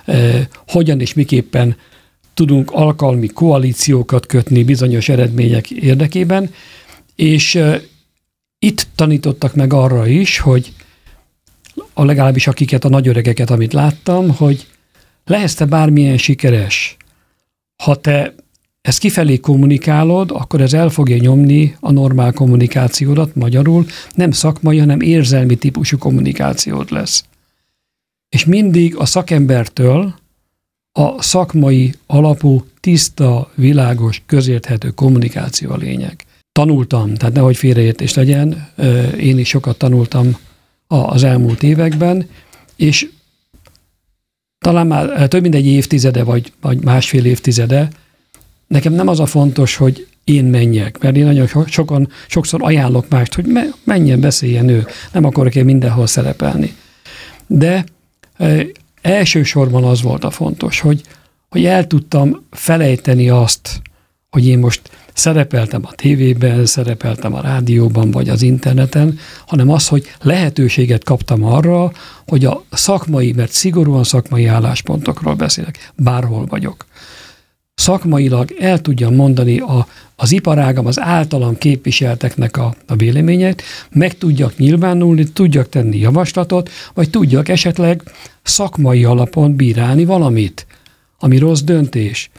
[0.05, 1.75] eh, hogyan és miképpen
[2.33, 6.49] tudunk alkalmi koalíciókat kötni bizonyos eredmények érdekében,
[7.15, 7.81] és eh,
[8.59, 10.73] itt tanítottak meg arra is, hogy
[11.93, 14.67] a legalábbis akiket, a nagyöregeket, amit láttam, hogy
[15.25, 16.97] lehetsz te bármilyen sikeres,
[17.83, 18.35] ha te
[18.83, 25.01] ezt kifelé kommunikálod, akkor ez el fogja nyomni a normál kommunikációdat, magyarul nem szakmai, hanem
[25.01, 27.23] érzelmi típusú kommunikációd lesz.
[28.29, 30.15] És mindig a szakembertől
[30.91, 36.25] a szakmai alapú, tiszta, világos, közérthető kommunikáció a lényeg.
[36.51, 38.69] Tanultam, tehát nehogy félreértés legyen,
[39.19, 40.37] én is sokat tanultam
[40.87, 42.29] az elmúlt években,
[42.75, 43.09] és
[44.59, 47.89] talán már több mint egy évtizede, vagy, vagy másfél évtizede,
[48.67, 53.33] nekem nem az a fontos, hogy én menjek, mert én nagyon sokan, sokszor ajánlok mást,
[53.33, 53.45] hogy
[53.83, 56.75] menjen, beszéljen ő, nem akarok én mindenhol szerepelni.
[57.47, 57.83] De
[59.01, 61.01] elsősorban az volt a fontos, hogy,
[61.49, 63.81] hogy el tudtam felejteni azt,
[64.29, 64.81] hogy én most
[65.13, 71.91] szerepeltem a tévében, szerepeltem a rádióban, vagy az interneten, hanem az, hogy lehetőséget kaptam arra,
[72.27, 76.85] hogy a szakmai, mert szigorúan szakmai álláspontokról beszélek, bárhol vagyok.
[77.75, 84.57] Szakmailag el tudjam mondani a, az iparágam, az általam képviselteknek a, a véleményét, meg tudjak
[84.57, 88.01] nyilvánulni, tudjak tenni javaslatot, vagy tudjak esetleg
[88.43, 90.65] szakmai alapon bírálni valamit,
[91.19, 92.29] ami rossz döntés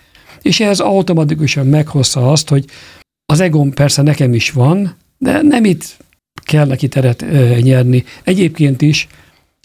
[0.45, 2.65] és ez automatikusan meghozza azt, hogy
[3.27, 5.97] az egom persze nekem is van, de nem itt
[6.45, 7.25] kell neki teret
[7.61, 8.05] nyerni.
[8.25, 9.07] Egyébként is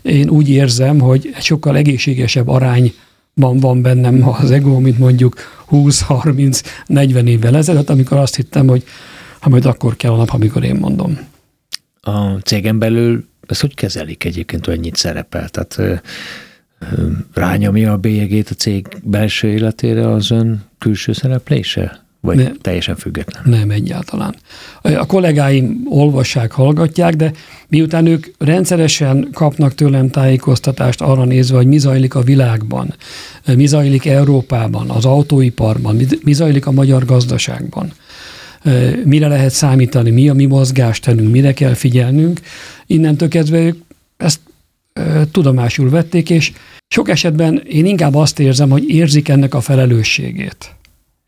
[0.03, 2.93] én úgy érzem, hogy egy sokkal egészségesebb arányban
[3.39, 5.35] van bennem az ego, mint mondjuk
[5.71, 8.83] 20-30-40 évvel ezelőtt, amikor azt hittem, hogy
[9.39, 11.19] ha majd akkor kell a nap, amikor én mondom.
[12.01, 15.49] A cégen belül ezt hogy kezelik egyébként, hogy ennyit szerepel?
[15.49, 16.01] Tehát
[17.33, 22.05] rányomja a bélyegét a cég belső életére az ön külső szereplése?
[22.21, 23.43] Vagy ne, teljesen független?
[23.45, 24.35] Nem, egyáltalán.
[24.81, 27.31] A kollégáim olvassák, hallgatják, de
[27.67, 32.93] miután ők rendszeresen kapnak tőlem tájékoztatást arra nézve, hogy mi zajlik a világban,
[33.55, 37.91] mi zajlik Európában, az autóiparban, mi zajlik a magyar gazdaságban,
[39.03, 42.39] mire lehet számítani, mi a mi mozgástenünk, mire kell figyelnünk,
[42.85, 43.77] innentől kezdve ők
[44.17, 44.39] ezt
[45.31, 46.51] tudomásul vették, és
[46.87, 50.78] sok esetben én inkább azt érzem, hogy érzik ennek a felelősségét.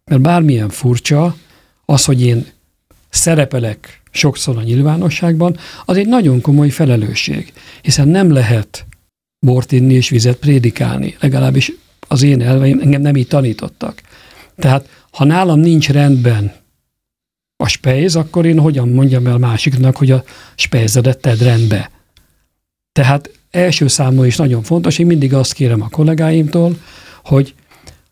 [0.05, 1.35] Mert bármilyen furcsa,
[1.85, 2.45] az, hogy én
[3.09, 8.85] szerepelek sokszor a nyilvánosságban, az egy nagyon komoly felelősség, hiszen nem lehet
[9.39, 11.71] bort inni és vizet prédikálni, legalábbis
[12.07, 14.01] az én elveim engem nem így tanítottak.
[14.55, 16.53] Tehát, ha nálam nincs rendben
[17.55, 20.23] a spejz, akkor én hogyan mondjam el másiknak, hogy a
[20.55, 21.91] spejzedet tedd rendbe.
[22.91, 26.77] Tehát első számú is nagyon fontos, én mindig azt kérem a kollégáimtól,
[27.23, 27.53] hogy,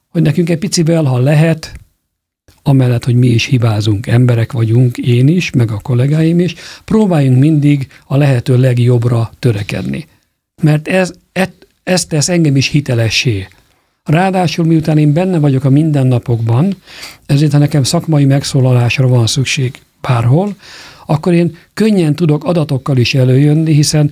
[0.09, 1.73] hogy nekünk egy picivel, ha lehet,
[2.63, 7.87] amellett, hogy mi is hibázunk, emberek vagyunk, én is, meg a kollégáim is, próbáljunk mindig
[8.05, 10.07] a lehető legjobbra törekedni.
[10.61, 11.49] Mert ez, ez,
[11.83, 13.47] ez tesz engem is hitelessé.
[14.03, 16.75] Ráadásul miután én benne vagyok a mindennapokban,
[17.25, 20.55] ezért ha nekem szakmai megszólalásra van szükség bárhol,
[21.05, 24.11] akkor én könnyen tudok adatokkal is előjönni, hiszen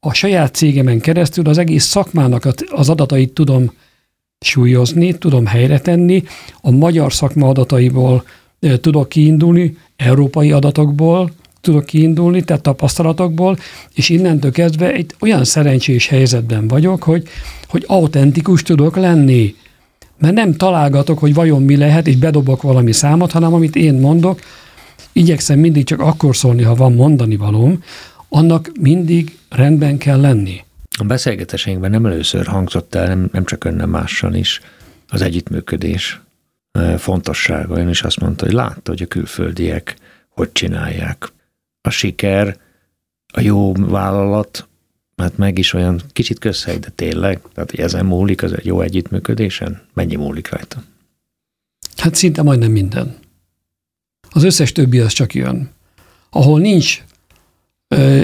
[0.00, 3.72] a saját cégemen keresztül az egész szakmának az adatait tudom
[4.44, 6.22] súlyozni, tudom helyre tenni,
[6.60, 8.24] a magyar szakma adataiból
[8.80, 11.30] tudok kiindulni, európai adatokból
[11.60, 13.58] tudok kiindulni, tehát tapasztalatokból,
[13.94, 17.22] és innentől kezdve egy olyan szerencsés helyzetben vagyok, hogy,
[17.68, 19.54] hogy autentikus tudok lenni.
[20.18, 24.40] Mert nem találgatok, hogy vajon mi lehet, és bedobok valami számot, hanem amit én mondok,
[25.12, 27.82] igyekszem mindig csak akkor szólni, ha van mondani valóm,
[28.28, 30.60] annak mindig rendben kell lenni.
[30.98, 34.60] A beszélgetéseinkben nem először hangzott el, nem, nem csak önnel mással is,
[35.08, 36.20] az együttműködés
[36.98, 37.78] fontossága.
[37.78, 39.96] Ön is azt mondta, hogy látta, hogy a külföldiek
[40.28, 41.32] hogy csinálják.
[41.80, 42.58] A siker,
[43.32, 44.68] a jó vállalat,
[45.16, 48.80] hát meg is olyan kicsit közhely, de tényleg, tehát hogy ezen múlik az egy jó
[48.80, 49.82] együttműködésen?
[49.92, 50.82] Mennyi múlik rajta?
[51.96, 53.16] Hát szinte majdnem minden.
[54.30, 55.70] Az összes többi az csak jön.
[56.30, 57.04] Ahol nincs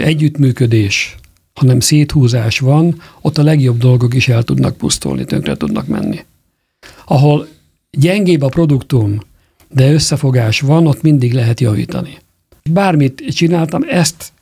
[0.03, 1.17] együttműködés,
[1.61, 6.25] hanem széthúzás van, ott a legjobb dolgok is el tudnak pusztulni, tönkre tudnak menni.
[7.05, 7.49] Ahol
[7.91, 9.21] gyengébb a produktum,
[9.69, 12.19] de összefogás van, ott mindig lehet javítani.
[12.71, 14.33] Bármit csináltam, ezt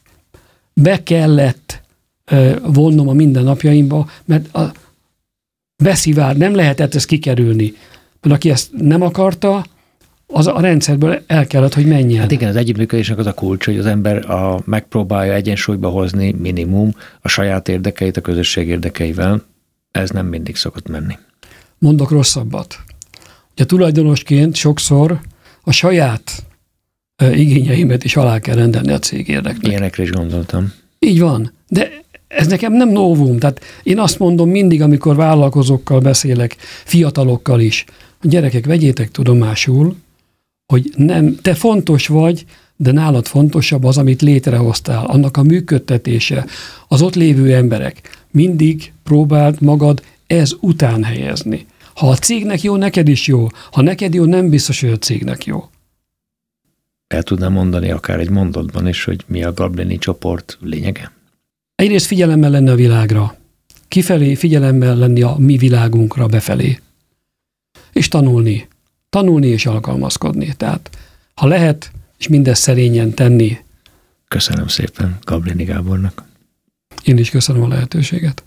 [0.73, 1.83] be kellett
[2.63, 4.73] vonnom a mindennapjaimba, mert a
[5.83, 7.75] beszivár, nem lehetett ezt kikerülni.
[8.21, 9.65] Mert aki ezt nem akarta,
[10.33, 12.21] az a rendszerből el kellett, hogy menjen.
[12.21, 16.95] Hát igen, az együttműködésnek az a kulcs, hogy az ember a, megpróbálja egyensúlyba hozni minimum
[17.21, 19.43] a saját érdekeit a közösség érdekeivel.
[19.91, 21.19] Ez nem mindig szokott menni.
[21.79, 22.79] Mondok rosszabbat.
[23.53, 25.21] Ugye tulajdonosként sokszor
[25.63, 26.45] a saját
[27.35, 29.67] igényeimet is alá kell rendelni a cég érdeknek.
[29.67, 30.73] Ilyenekre is gondoltam.
[30.99, 31.91] Így van, de
[32.29, 33.39] ez nekem nem novum.
[33.39, 37.85] Tehát én azt mondom mindig, amikor vállalkozókkal beszélek, fiatalokkal is,
[38.23, 39.97] a gyerekek, vegyétek tudomásul,
[40.73, 42.45] hogy nem, te fontos vagy,
[42.77, 46.47] de nálad fontosabb az, amit létrehoztál, annak a működtetése,
[46.89, 48.27] az ott lévő emberek.
[48.31, 51.67] Mindig próbáld magad ez után helyezni.
[51.95, 53.47] Ha a cégnek jó, neked is jó.
[53.71, 55.69] Ha neked jó, nem biztos, hogy a cégnek jó.
[57.07, 61.13] El tudnám mondani akár egy mondatban is, hogy mi a Gablini csoport lényege?
[61.75, 63.37] Egyrészt figyelemmel lenni a világra.
[63.89, 66.79] Kifelé figyelemmel lenni a mi világunkra befelé.
[67.93, 68.69] És tanulni.
[69.11, 70.55] Tanulni és alkalmazkodni.
[70.57, 70.91] Tehát
[71.35, 73.59] ha lehet, és mindezt szerényen tenni.
[74.29, 76.23] Köszönöm szépen Gablini Gábornak.
[77.05, 78.43] Én is köszönöm a lehetőséget.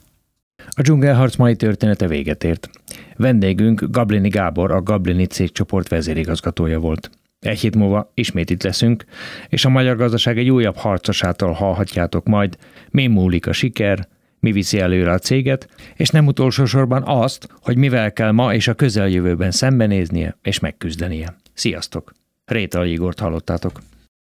[0.69, 2.69] A dzsungelharc mai története véget ért.
[3.15, 7.09] Vendégünk Gablini Gábor, a Gablini cégcsoport vezérigazgatója volt.
[7.39, 9.05] Egy hét múlva ismét itt leszünk,
[9.49, 12.57] és a magyar gazdaság egy újabb harcosától hallhatjátok majd,
[12.89, 14.07] mi múlik a siker,
[14.41, 18.67] mi viszi előre a céget, és nem utolsó sorban azt, hogy mivel kell ma és
[18.67, 21.35] a közeljövőben szembenéznie és megküzdenie.
[21.53, 22.11] Sziasztok!
[22.45, 23.79] Réta Igort hallottátok.